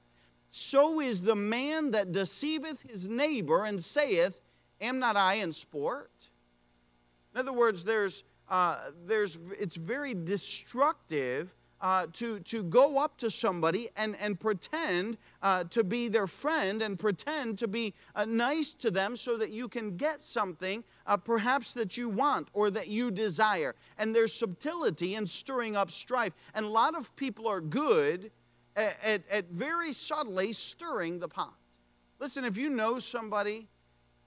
[0.49, 4.39] so is the man that deceiveth his neighbor and saith,
[4.81, 6.11] Am not I in sport?
[7.33, 13.29] In other words, there's, uh, there's, it's very destructive uh, to, to go up to
[13.29, 18.73] somebody and, and pretend uh, to be their friend and pretend to be uh, nice
[18.73, 22.87] to them so that you can get something uh, perhaps that you want or that
[22.87, 23.73] you desire.
[23.97, 26.33] And there's subtlety in stirring up strife.
[26.53, 28.31] And a lot of people are good
[28.75, 31.55] at, at, at very subtly stirring the pot.
[32.19, 33.67] Listen, if you know somebody,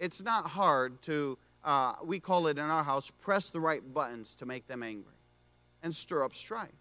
[0.01, 4.35] it's not hard to, uh, we call it in our house, press the right buttons
[4.35, 5.15] to make them angry
[5.85, 6.73] and stir up strife.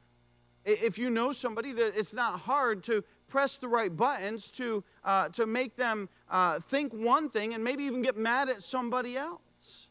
[0.65, 5.29] If you know somebody, that it's not hard to press the right buttons to, uh,
[5.29, 9.89] to make them uh, think one thing and maybe even get mad at somebody else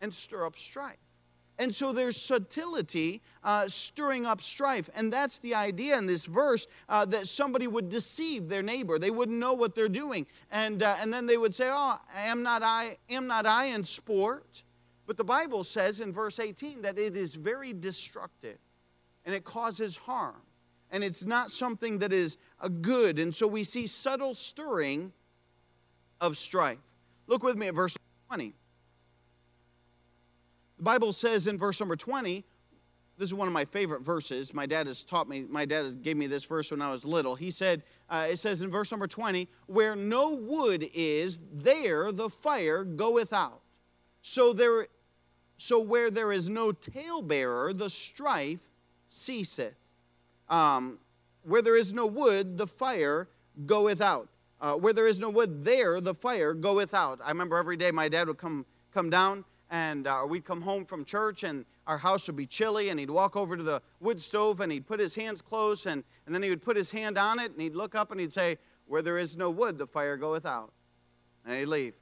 [0.00, 0.96] and stir up strife.
[1.58, 4.90] And so there's subtlety uh, stirring up strife.
[4.96, 8.98] And that's the idea in this verse uh, that somebody would deceive their neighbor.
[8.98, 10.26] They wouldn't know what they're doing.
[10.50, 13.84] And, uh, and then they would say, Oh, am not, I, am not I in
[13.84, 14.64] sport?
[15.06, 18.58] But the Bible says in verse 18 that it is very destructive
[19.24, 20.42] and it causes harm.
[20.90, 23.18] And it's not something that is a good.
[23.18, 25.12] And so we see subtle stirring
[26.20, 26.78] of strife.
[27.26, 27.96] Look with me at verse
[28.28, 28.54] 20.
[30.76, 32.44] The Bible says in verse number 20,
[33.16, 34.52] this is one of my favorite verses.
[34.52, 37.36] My dad has taught me, my dad gave me this verse when I was little.
[37.36, 42.28] He said, uh, it says in verse number 20, where no wood is, there the
[42.28, 43.62] fire goeth out.
[44.22, 44.88] So there
[45.56, 48.68] so where there is no talebearer, the strife
[49.14, 49.78] ceaseth.
[50.48, 50.98] Um,
[51.42, 53.28] where there is no wood, the fire
[53.66, 54.28] goeth out.
[54.60, 57.20] Uh, where there is no wood, there the fire goeth out.
[57.22, 60.84] I remember every day my dad would come come down, and uh, we'd come home
[60.84, 64.22] from church, and our house would be chilly, and he'd walk over to the wood
[64.22, 67.18] stove, and he'd put his hands close, and, and then he would put his hand
[67.18, 69.86] on it, and he'd look up, and he'd say, "Where there is no wood, the
[69.86, 70.72] fire goeth out,"
[71.44, 71.94] and he'd leave.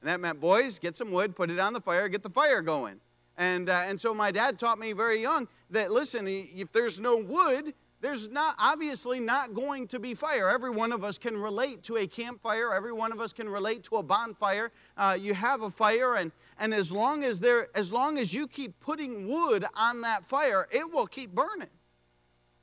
[0.00, 2.62] And that meant, boys, get some wood, put it on the fire, get the fire
[2.62, 3.00] going.
[3.36, 7.16] And, uh, and so my dad taught me very young that, listen, if there's no
[7.16, 10.48] wood, there's not obviously not going to be fire.
[10.48, 12.74] Every one of us can relate to a campfire.
[12.74, 14.72] Every one of us can relate to a bonfire.
[14.96, 18.48] Uh, you have a fire, and, and as long as there, as long as you
[18.48, 21.70] keep putting wood on that fire, it will keep burning.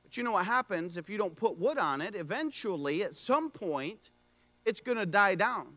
[0.04, 2.16] But you know what happens if you don't put wood on it?
[2.16, 4.10] Eventually, at some point,
[4.66, 5.68] it's going to die down,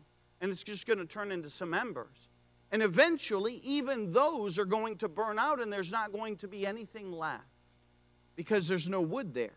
[0.41, 2.27] and it's just going to turn into some embers.
[2.73, 6.65] And eventually, even those are going to burn out, and there's not going to be
[6.65, 7.45] anything left
[8.35, 9.53] because there's no wood there.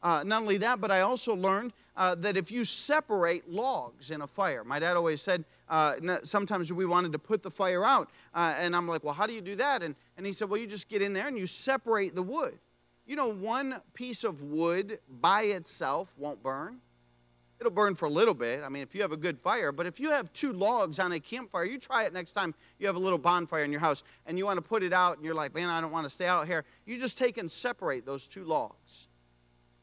[0.00, 4.22] Uh, not only that, but I also learned uh, that if you separate logs in
[4.22, 8.10] a fire, my dad always said uh, sometimes we wanted to put the fire out.
[8.32, 9.82] Uh, and I'm like, well, how do you do that?
[9.82, 12.56] And, and he said, well, you just get in there and you separate the wood.
[13.04, 16.80] You know, one piece of wood by itself won't burn.
[17.60, 18.62] It'll burn for a little bit.
[18.64, 21.12] I mean, if you have a good fire, but if you have two logs on
[21.12, 24.02] a campfire, you try it next time you have a little bonfire in your house
[24.26, 26.10] and you want to put it out and you're like, man, I don't want to
[26.10, 26.64] stay out here.
[26.84, 29.08] You just take and separate those two logs.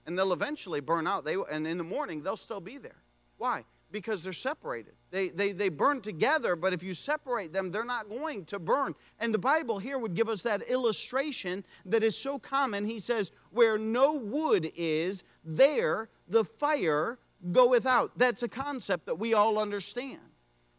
[0.05, 1.23] And they'll eventually burn out.
[1.23, 3.01] They, and in the morning, they'll still be there.
[3.37, 3.63] Why?
[3.91, 4.93] Because they're separated.
[5.09, 8.95] They, they, they burn together, but if you separate them, they're not going to burn.
[9.19, 12.85] And the Bible here would give us that illustration that is so common.
[12.85, 17.19] He says, Where no wood is, there the fire
[17.51, 18.17] goeth without.
[18.17, 20.19] That's a concept that we all understand.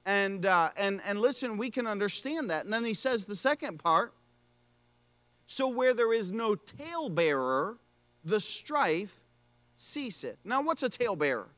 [0.05, 2.65] And, uh, and, and listen, we can understand that.
[2.65, 4.13] And then he says the second part
[5.47, 7.77] so where there is no talebearer,
[8.25, 9.23] the strife
[9.75, 10.39] ceaseth.
[10.45, 11.49] Now, what's a talebearer?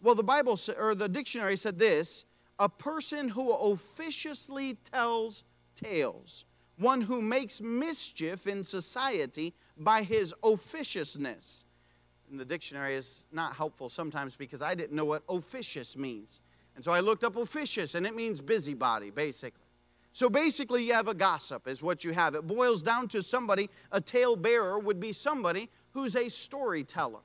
[0.00, 2.26] Well, the Bible or the dictionary said this
[2.60, 5.42] a person who officiously tells
[5.74, 6.44] tales,
[6.76, 11.64] one who makes mischief in society by his officiousness
[12.30, 16.40] in the dictionary is not helpful sometimes because I didn't know what officious means.
[16.76, 19.60] And so I looked up officious, and it means busybody, basically.
[20.12, 22.34] So basically, you have a gossip, is what you have.
[22.34, 27.20] It boils down to somebody, a tale bearer would be somebody who's a storyteller.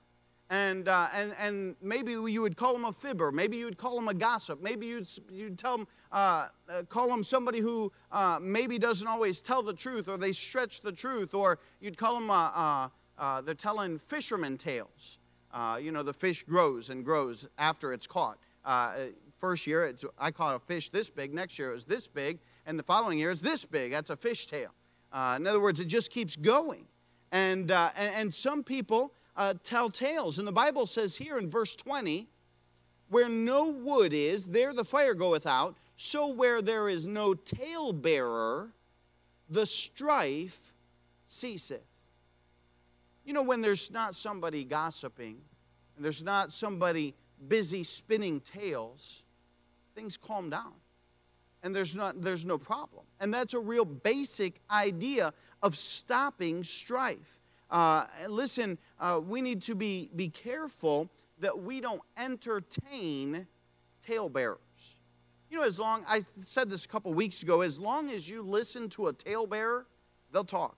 [0.52, 3.32] And, uh, and, and maybe you would call him a fibber.
[3.32, 4.62] Maybe you'd call him a gossip.
[4.62, 9.41] Maybe you'd, you'd tell him, uh, uh, call him somebody who uh, maybe doesn't always
[9.41, 11.34] tell the truth or they stretch the truth.
[11.34, 15.19] Or you'd call him a, a uh, they're telling fishermen tales.
[15.54, 18.38] Uh, you know, the fish grows and grows after it's caught.
[18.65, 18.95] Uh,
[19.38, 21.34] first year, it's, I caught a fish this big.
[21.34, 22.39] Next year, it was this big.
[22.65, 23.91] And the following year, it's this big.
[23.91, 24.71] That's a fish tale.
[25.13, 26.86] Uh, in other words, it just keeps going.
[27.32, 30.39] And, uh, and, and, some people uh, tell tales.
[30.39, 32.28] And the Bible says here in verse 20,
[33.10, 35.78] where no wood is, there the fire goeth out.
[35.95, 38.71] So where there is no talebearer,
[39.49, 40.73] the strife
[41.25, 41.94] ceaseth.
[43.26, 45.42] You know, when there's not somebody gossiping,
[45.96, 47.16] and there's not somebody
[47.48, 49.24] busy spinning tales,
[49.96, 50.74] things calm down.
[51.64, 53.06] And there's, not, there's no problem.
[53.20, 55.34] And that's a real basic idea
[55.64, 57.42] of stopping strife.
[57.72, 61.10] Uh, listen, uh, we need to be, be careful
[61.40, 63.48] that we don't entertain
[64.06, 64.60] talebearers.
[65.50, 68.44] You know, as long, I said this a couple weeks ago, as long as you
[68.44, 69.86] listen to a talebearer,
[70.32, 70.78] they'll talk.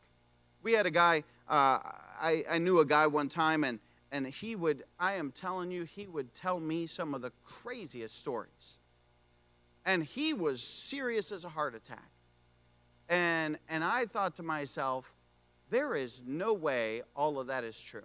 [0.64, 1.80] We had a guy, uh,
[2.20, 3.80] I, I knew a guy one time, and,
[4.12, 8.18] and he would, I am telling you, he would tell me some of the craziest
[8.18, 8.78] stories.
[9.86, 12.10] And he was serious as a heart attack.
[13.10, 15.14] And, and I thought to myself,
[15.70, 18.04] there is no way all of that is true.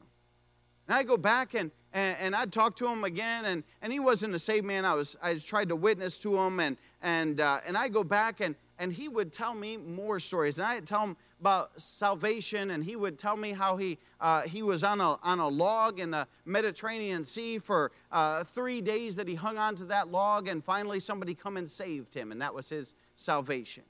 [0.89, 4.01] And I go back and, and, and I'd talk to him again, and, and he
[4.01, 4.85] wasn't a saved man.
[4.85, 8.41] I was I tried to witness to him, and and uh, and I go back
[8.41, 12.83] and and he would tell me more stories, and I'd tell him about salvation, and
[12.83, 16.11] he would tell me how he uh, he was on a on a log in
[16.11, 20.65] the Mediterranean Sea for uh, three days that he hung on to that log, and
[20.65, 23.85] finally somebody come and saved him, and that was his salvation.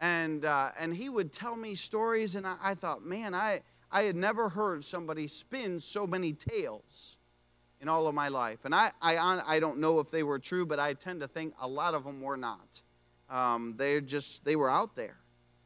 [0.00, 3.60] And uh, and he would tell me stories, and I, I thought, man, I
[3.92, 7.18] I had never heard somebody spin so many tales
[7.82, 8.64] in all of my life.
[8.64, 11.54] And I, I, I don't know if they were true, but I tend to think
[11.60, 12.82] a lot of them were not.
[13.30, 15.16] Um, they're just, they were out there.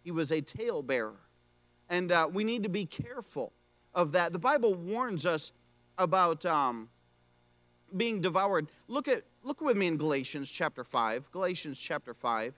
[0.03, 1.17] He was a talebearer.
[1.89, 3.53] And uh, we need to be careful
[3.95, 4.33] of that.
[4.33, 5.53] The Bible warns us
[5.99, 6.89] about um,
[7.97, 8.69] being devoured.
[8.89, 11.31] Look at look with me in Galatians chapter 5.
[11.31, 12.55] Galatians chapter 5.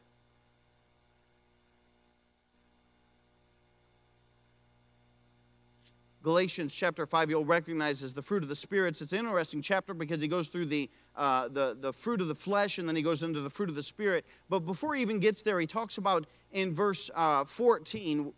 [6.27, 9.01] Galatians chapter 5, you'll recognize as the fruit of the spirits.
[9.01, 12.35] It's an interesting chapter because he goes through the, uh, the, the fruit of the
[12.35, 14.27] flesh and then he goes into the fruit of the spirit.
[14.49, 18.33] But before he even gets there, he talks about in verse uh, 14,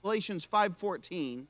[0.00, 1.44] Galatians 5.14,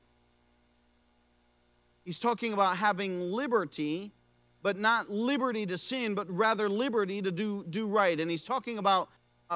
[2.03, 4.11] he's talking about having liberty,
[4.63, 8.19] but not liberty to sin, but rather liberty to do, do right.
[8.19, 9.07] And he's talking about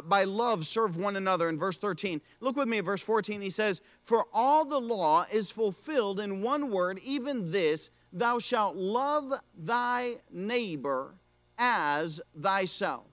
[0.01, 1.49] by love serve one another.
[1.49, 5.25] In verse 13 look with me at verse 14 he says for all the law
[5.31, 11.15] is fulfilled in one word even this thou shalt love thy neighbor
[11.57, 13.07] as thyself.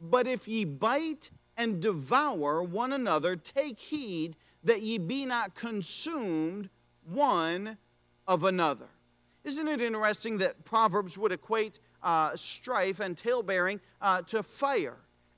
[0.00, 6.68] But if ye bite and devour one another take heed that ye be not consumed
[7.04, 7.78] one
[8.26, 8.88] of another.
[9.44, 14.96] Isn't it interesting that proverbs would equate uh, strife and talebearing uh, to fire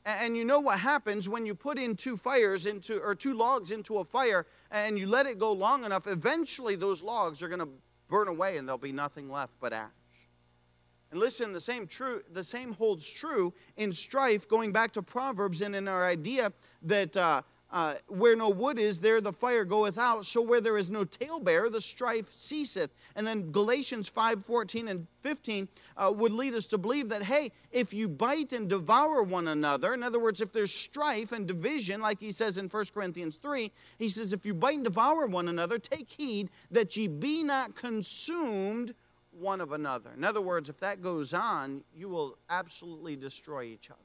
[0.09, 3.71] and you know what happens when you put in two fires into or two logs
[3.71, 7.61] into a fire and you let it go long enough, eventually those logs are going
[7.61, 7.69] to
[8.09, 9.91] burn away and there'll be nothing left but ash.
[11.11, 15.61] And listen, the same true the same holds true in strife, going back to Proverbs
[15.61, 19.99] and in our idea that uh, uh, where no wood is, there the fire goeth
[19.99, 20.25] out.
[20.25, 22.91] So where there is no talebearer, the strife ceaseth.
[23.15, 27.53] And then Galatians 5 14 and 15 uh, would lead us to believe that, hey,
[27.71, 32.01] if you bite and devour one another, in other words, if there's strife and division,
[32.01, 35.49] like he says in 1 Corinthians 3, he says, if you bite and devour one
[35.49, 38.95] another, take heed that ye be not consumed
[39.31, 40.11] one of another.
[40.17, 44.01] In other words, if that goes on, you will absolutely destroy each other,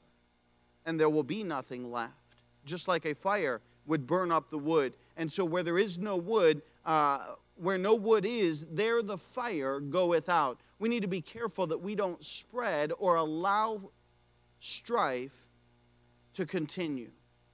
[0.84, 2.23] and there will be nothing left
[2.64, 4.94] just like a fire would burn up the wood.
[5.16, 9.80] And so, where there is no wood, uh, where no wood is, there the fire
[9.80, 10.60] goeth out.
[10.78, 13.90] We need to be careful that we don't spread or allow
[14.58, 15.46] strife
[16.32, 17.10] to continue,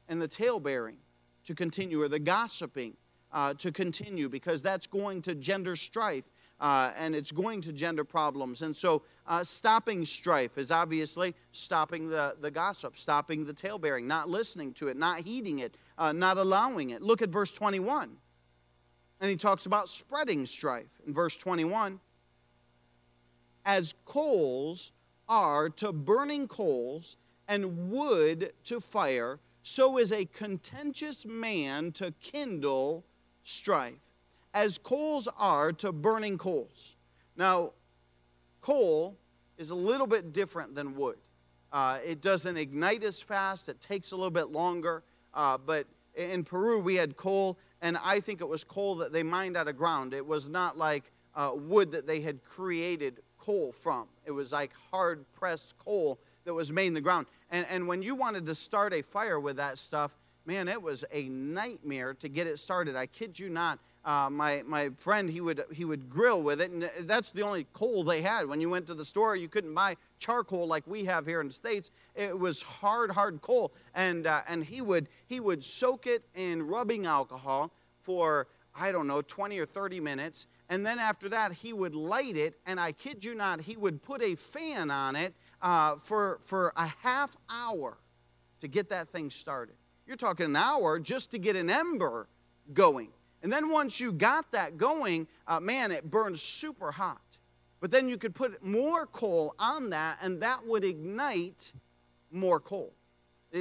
[0.09, 0.97] and the talebearing
[1.45, 2.97] to continue, or the gossiping
[3.33, 6.25] uh, to continue, because that's going to gender strife
[6.61, 8.63] uh, and it's going to gender problems.
[8.63, 14.29] And so, uh, stopping strife is obviously stopping the, the gossip, stopping the talebearing, not
[14.29, 17.01] listening to it, not heeding it, uh, not allowing it.
[17.01, 18.11] Look at verse 21.
[19.21, 22.01] And he talks about spreading strife in verse 21.
[23.65, 24.93] As coals
[25.29, 33.05] are to burning coals and wood to fire, so is a contentious man to kindle
[33.45, 34.10] strife
[34.55, 36.97] as coals are to burning coals.
[37.37, 37.73] Now,
[38.61, 39.17] coal
[39.59, 41.17] is a little bit different than wood.
[41.73, 45.05] Uh, it doesn't ignite as fast, it takes a little bit longer.
[45.33, 49.23] Uh, but in Peru, we had coal, and I think it was coal that they
[49.23, 50.13] mined out of ground.
[50.13, 54.71] It was not like uh, wood that they had created coal from, it was like
[54.91, 57.27] hard pressed coal that was made in the ground.
[57.51, 61.05] And, and when you wanted to start a fire with that stuff, man, it was
[61.13, 62.97] a nightmare to get it started.
[62.97, 66.71] I kid you not uh, my, my friend, he would, he would grill with it,
[66.71, 68.47] and that's the only coal they had.
[68.47, 71.49] When you went to the store, you couldn't buy charcoal like we have here in
[71.49, 71.91] the States.
[72.15, 76.67] It was hard, hard coal, and, uh, and he, would, he would soak it in
[76.67, 81.75] rubbing alcohol for, I don't know, 20 or 30 minutes, and then after that, he
[81.75, 85.35] would light it, and I kid you not, he would put a fan on it
[85.61, 87.99] uh, for, for a half hour
[88.61, 89.75] to get that thing started.
[90.07, 92.29] You're talking an hour just to get an ember
[92.73, 93.09] going.
[93.43, 97.39] And then once you got that going, uh, man, it burns super hot.
[97.81, 101.73] But then you could put more coal on that, and that would ignite
[102.31, 102.93] more coal.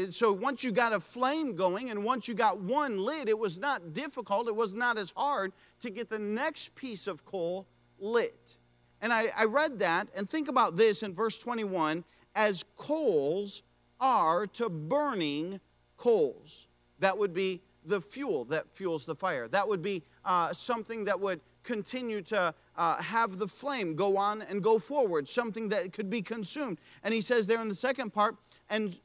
[0.09, 3.57] So once you got a flame going, and once you got one lid, it was
[3.57, 7.65] not difficult, it was not as hard to get the next piece of coal
[7.97, 8.57] lit.
[9.01, 12.03] And I, I read that, and think about this in verse 21
[12.36, 13.63] as coals
[13.99, 15.59] are to burning
[15.97, 16.67] coals.
[16.99, 19.47] That would be the fuel that fuels the fire.
[19.47, 24.41] That would be uh, something that would continue to uh, have the flame go on
[24.43, 26.80] and go forward, something that could be consumed.
[27.03, 28.36] And he says there in the second part,
[28.69, 28.99] and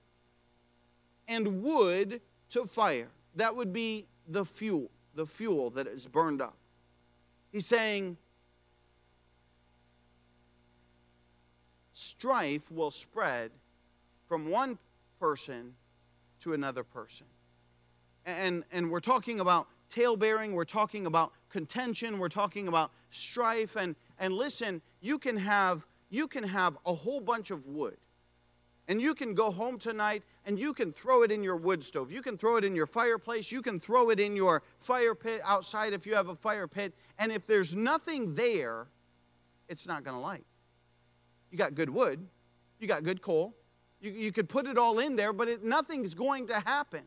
[1.27, 2.21] and wood
[2.51, 3.09] to fire.
[3.37, 6.57] That would be the fuel, the fuel that is burned up.
[7.51, 8.17] He's saying
[11.93, 13.51] strife will spread
[14.27, 14.79] from one
[15.19, 15.75] person
[16.41, 17.27] to another person.
[18.27, 23.77] And, and we're talking about talebearing, we're talking about contention, we're talking about strife.
[23.77, 27.97] And, and listen, you can, have, you can have a whole bunch of wood.
[28.87, 32.13] And you can go home tonight and you can throw it in your wood stove.
[32.13, 33.51] You can throw it in your fireplace.
[33.51, 36.93] You can throw it in your fire pit outside if you have a fire pit.
[37.19, 38.87] And if there's nothing there,
[39.69, 40.45] it's not going to light.
[41.51, 42.27] You got good wood,
[42.79, 43.55] you got good coal.
[44.01, 47.05] You, you could put it all in there, but it, nothing's going to happen.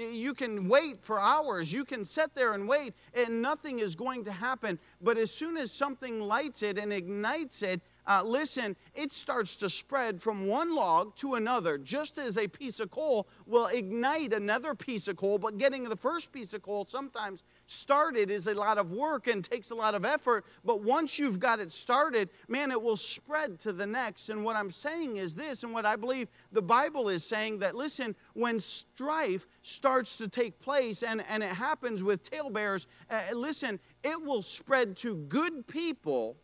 [0.00, 1.72] You can wait for hours.
[1.72, 4.78] You can sit there and wait, and nothing is going to happen.
[5.00, 9.68] But as soon as something lights it and ignites it, uh, listen, it starts to
[9.68, 14.74] spread from one log to another, just as a piece of coal will ignite another
[14.74, 15.38] piece of coal.
[15.38, 19.44] But getting the first piece of coal sometimes started is a lot of work and
[19.44, 20.44] takes a lot of effort.
[20.64, 24.28] But once you've got it started, man, it will spread to the next.
[24.28, 27.74] And what I'm saying is this, and what I believe the Bible is saying that,
[27.74, 33.78] listen, when strife starts to take place and, and it happens with talebearers, uh, listen,
[34.02, 36.36] it will spread to good people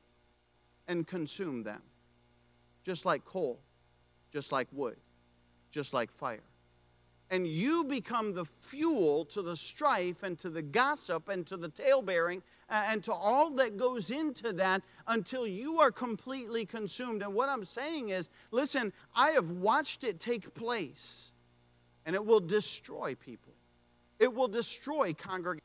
[0.88, 1.82] and consume them,
[2.84, 3.60] just like coal,
[4.32, 4.96] just like wood,
[5.70, 6.42] just like fire
[7.30, 11.68] and you become the fuel to the strife and to the gossip and to the
[11.68, 17.22] talebearing and to all that goes into that until you are completely consumed.
[17.22, 21.32] And what I'm saying is listen, I have watched it take place,
[22.04, 23.54] and it will destroy people,
[24.18, 25.62] it will destroy congregations,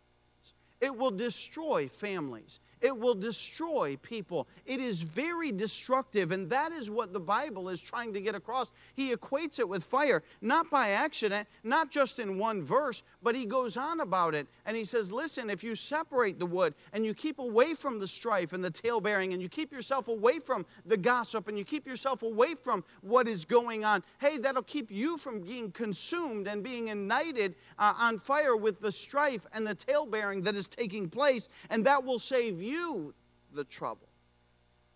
[0.79, 2.59] it will destroy families.
[2.81, 4.47] It will destroy people.
[4.65, 8.71] It is very destructive, and that is what the Bible is trying to get across.
[8.95, 13.45] He equates it with fire, not by accident, not just in one verse, but he
[13.45, 14.47] goes on about it.
[14.65, 18.07] And he says, Listen, if you separate the wood and you keep away from the
[18.07, 21.85] strife and the talebearing, and you keep yourself away from the gossip, and you keep
[21.85, 26.63] yourself away from what is going on, hey, that'll keep you from being consumed and
[26.63, 31.47] being ignited uh, on fire with the strife and the talebearing that is taking place,
[31.69, 33.13] and that will save you you
[33.53, 34.07] the trouble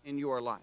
[0.04, 0.60] in your life.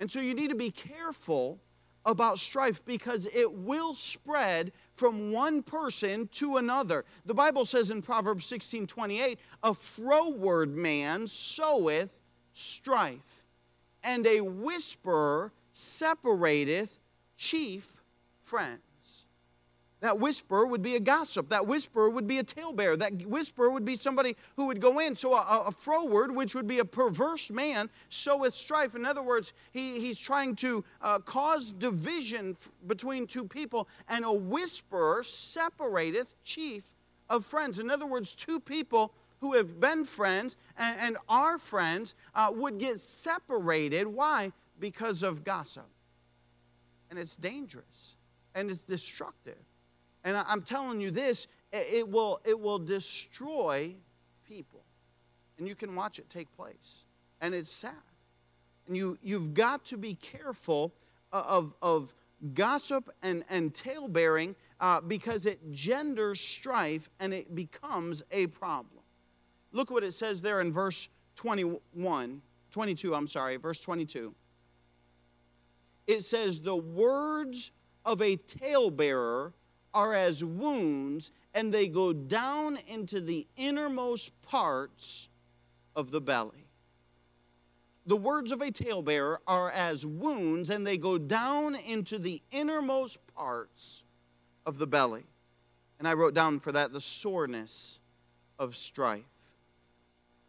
[0.00, 1.60] And so you need to be careful
[2.06, 7.04] about strife because it will spread from one person to another.
[7.24, 12.20] The Bible says in Proverbs 16 28, a froward man soweth
[12.52, 13.44] strife,
[14.02, 16.98] and a whisperer separateth
[17.36, 18.02] chief
[18.40, 18.80] friends.
[20.04, 21.48] That whisperer would be a gossip.
[21.48, 22.94] That whisperer would be a talebearer.
[22.98, 25.14] That whisperer would be somebody who would go in.
[25.14, 28.94] So a, a froward, which would be a perverse man, soweth strife.
[28.94, 32.54] In other words, he, he's trying to uh, cause division
[32.86, 33.88] between two people.
[34.06, 36.84] And a whisperer separateth chief
[37.30, 37.78] of friends.
[37.78, 42.76] In other words, two people who have been friends and, and are friends uh, would
[42.76, 44.06] get separated.
[44.06, 44.52] Why?
[44.78, 45.88] Because of gossip.
[47.08, 48.16] And it's dangerous
[48.54, 49.56] and it's destructive.
[50.24, 53.94] And I'm telling you this, it will, it will destroy
[54.48, 54.84] people.
[55.58, 57.04] And you can watch it take place.
[57.40, 57.92] And it's sad.
[58.86, 60.94] And you, you've got to be careful
[61.32, 62.14] of, of
[62.54, 69.02] gossip and, and talebearing uh, because it genders strife and it becomes a problem.
[69.72, 74.34] Look what it says there in verse 21, 22, I'm sorry, verse 22.
[76.06, 77.72] It says, The words
[78.04, 79.52] of a talebearer
[79.94, 85.28] are as wounds, and they go down into the innermost parts
[85.94, 86.66] of the belly.
[88.06, 93.18] The words of a talebearer are as wounds, and they go down into the innermost
[93.34, 94.04] parts
[94.66, 95.24] of the belly.
[95.98, 98.00] And I wrote down for that the soreness
[98.58, 99.24] of strife.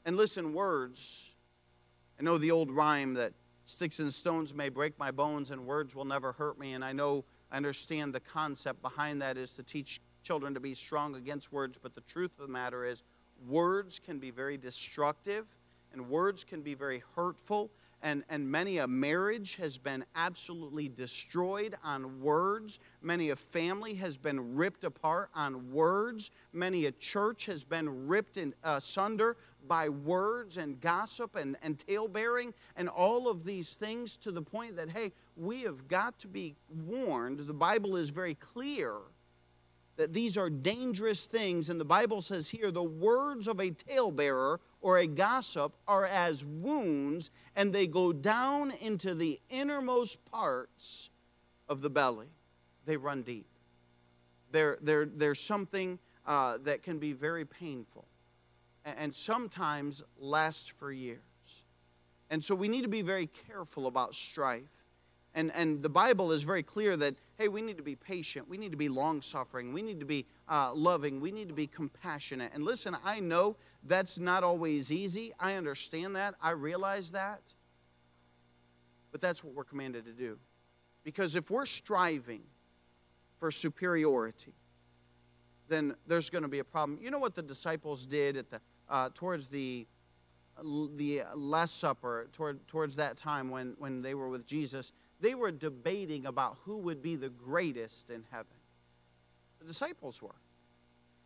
[0.03, 1.35] And listen, words.
[2.19, 3.33] I know the old rhyme that
[3.65, 6.73] sticks and stones may break my bones, and words will never hurt me.
[6.73, 10.73] And I know I understand the concept behind that is to teach children to be
[10.73, 13.03] strong against words, but the truth of the matter is,
[13.47, 15.45] words can be very destructive,
[15.93, 17.69] and words can be very hurtful.
[18.01, 22.79] And, and many a marriage has been absolutely destroyed on words.
[23.01, 26.29] Many a family has been ripped apart on words.
[26.53, 29.37] Many a church has been ripped in, uh, asunder
[29.67, 34.41] by words and gossip and, and tale bearing and all of these things to the
[34.41, 37.39] point that, hey, we have got to be warned.
[37.39, 38.95] The Bible is very clear
[39.97, 41.69] that these are dangerous things.
[41.69, 46.43] And the Bible says here the words of a talebearer or a gossip are as
[46.43, 51.09] wounds, and they go down into the innermost parts
[51.67, 52.27] of the belly.
[52.85, 53.47] They run deep.
[54.51, 58.05] They're, they're, there's something uh, that can be very painful
[58.85, 61.19] and sometimes last for years.
[62.29, 64.74] And so we need to be very careful about strife.
[65.35, 68.49] And, and the Bible is very clear that, hey, we need to be patient.
[68.49, 69.73] We need to be long suffering.
[69.73, 71.19] We need to be uh, loving.
[71.19, 72.51] We need to be compassionate.
[72.53, 75.33] And listen, I know that's not always easy.
[75.37, 76.35] I understand that.
[76.41, 77.41] I realize that.
[79.11, 80.39] But that's what we're commanded to do.
[81.03, 82.41] Because if we're striving
[83.37, 84.53] for superiority,
[85.67, 86.97] then there's going to be a problem.
[87.01, 89.85] You know what the disciples did at the uh, towards the
[90.63, 94.93] the Last Supper, toward, towards that time when, when they were with Jesus,
[95.25, 98.45] they were debating about who would be the greatest in heaven.
[99.59, 100.35] The disciples were.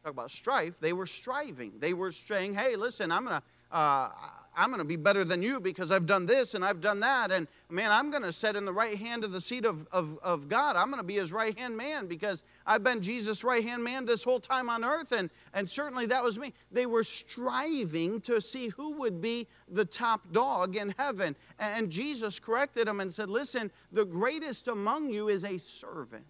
[0.05, 0.79] Talk about strife.
[0.79, 1.73] They were striving.
[1.79, 4.09] They were saying, hey, listen, I'm going to uh,
[4.55, 7.31] I'm going to be better than you because I've done this and I've done that.
[7.31, 10.17] And man, I'm going to sit in the right hand of the seat of, of,
[10.21, 10.75] of God.
[10.75, 14.05] I'm going to be his right hand man because I've been Jesus' right hand man
[14.05, 15.11] this whole time on earth.
[15.11, 16.53] And, and certainly that was me.
[16.71, 21.35] They were striving to see who would be the top dog in heaven.
[21.59, 26.25] And Jesus corrected them and said, Listen, the greatest among you is a servant.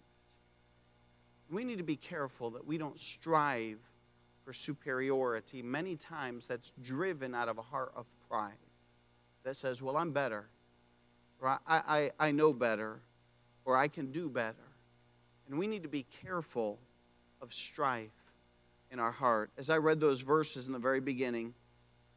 [1.50, 3.78] We need to be careful that we don't strive
[4.50, 8.58] for superiority, many times that's driven out of a heart of pride
[9.44, 10.48] that says, Well, I'm better,
[11.40, 13.00] or I, I, I know better,
[13.64, 14.66] or I can do better.
[15.48, 16.80] And we need to be careful
[17.40, 18.10] of strife
[18.90, 19.52] in our heart.
[19.56, 21.54] As I read those verses in the very beginning,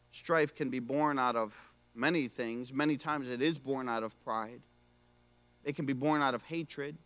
[0.10, 1.56] strife can be born out of
[1.94, 2.74] many things.
[2.74, 4.62] Many times it is born out of pride,
[5.64, 6.98] it can be born out of hatred.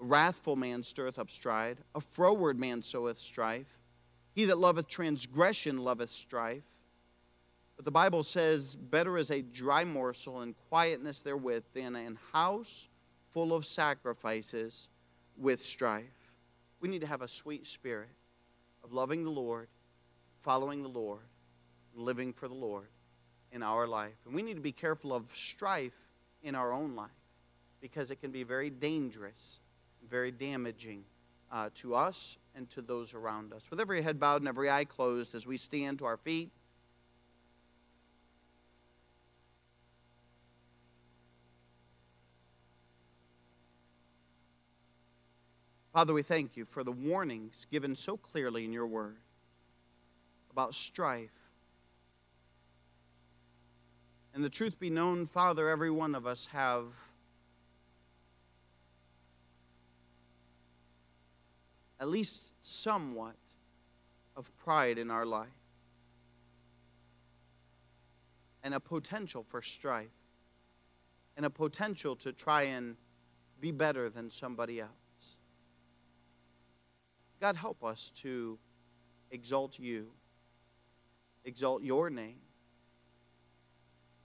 [0.00, 3.78] A wrathful man stirreth up strife, a froward man soweth strife.
[4.34, 6.64] He that loveth transgression loveth strife.
[7.76, 12.88] But the Bible says, Better is a dry morsel and quietness therewith than an house
[13.30, 14.88] full of sacrifices
[15.36, 16.32] with strife.
[16.80, 18.10] We need to have a sweet spirit
[18.82, 19.68] of loving the Lord,
[20.40, 21.22] following the Lord,
[21.94, 22.88] living for the Lord
[23.52, 24.14] in our life.
[24.26, 25.96] And we need to be careful of strife
[26.42, 27.10] in our own life
[27.80, 29.60] because it can be very dangerous,
[30.08, 31.04] very damaging
[31.54, 33.70] uh, to us and to those around us.
[33.70, 36.50] With every head bowed and every eye closed as we stand to our feet.
[45.92, 49.18] Father, we thank you for the warnings given so clearly in your word
[50.50, 51.30] about strife.
[54.34, 56.86] And the truth be known, Father, every one of us have
[62.04, 63.34] at least somewhat
[64.36, 65.48] of pride in our life
[68.62, 70.12] and a potential for strife
[71.34, 72.96] and a potential to try and
[73.58, 74.90] be better than somebody else.
[77.40, 78.58] God, help us to
[79.30, 80.10] exalt you,
[81.46, 82.42] exalt your name,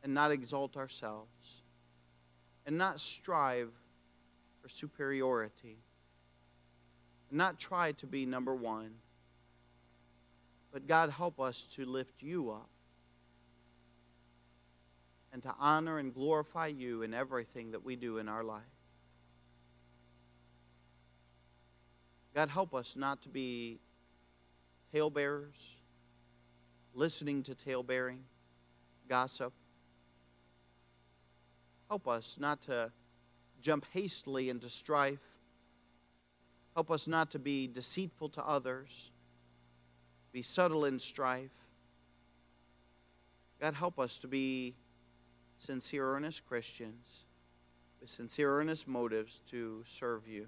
[0.04, 1.64] and not exalt ourselves,
[2.66, 3.72] and not strive
[4.62, 5.78] for superiority
[7.32, 8.92] not try to be number one.
[10.72, 12.70] But God, help us to lift you up
[15.32, 18.62] and to honor and glorify you in everything that we do in our life.
[22.36, 23.80] God, help us not to be
[24.94, 25.78] talebearers,
[26.94, 28.24] listening to talebearing,
[29.08, 29.54] gossip.
[31.90, 32.92] Help us not to
[33.62, 35.39] jump hastily into strife
[36.76, 39.12] Help us not to be deceitful to others,
[40.32, 41.52] be subtle in strife.
[43.60, 44.76] God, help us to be
[45.58, 47.26] sincere, earnest Christians
[48.00, 50.48] with sincere, earnest motives to serve you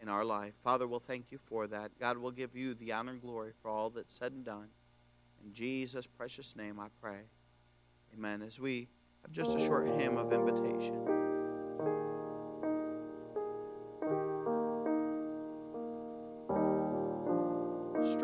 [0.00, 0.54] in our life.
[0.62, 1.90] Father, we'll thank you for that.
[1.98, 4.68] God will give you the honor and glory for all that's said and done.
[5.44, 7.20] In Jesus' precious name, I pray.
[8.14, 8.42] Amen.
[8.42, 8.88] As we
[9.22, 11.13] have just a short hymn of invitation.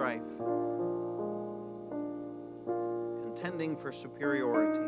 [0.01, 0.22] strife,
[3.22, 4.80] contending for superiority.